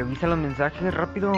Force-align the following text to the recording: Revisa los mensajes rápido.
Revisa 0.00 0.26
los 0.28 0.38
mensajes 0.38 0.94
rápido. 0.94 1.30